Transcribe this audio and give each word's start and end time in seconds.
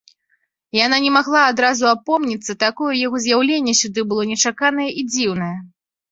Яна 0.85 0.97
не 1.01 1.09
магла 1.17 1.41
адразу 1.49 1.85
апомніцца, 1.95 2.55
такое 2.63 2.93
яго 2.99 3.17
з'яўленне 3.25 3.73
сюды 3.81 4.05
было 4.13 4.23
нечаканае 4.31 4.87
і 5.03 5.05
дзіўнае. 5.11 5.51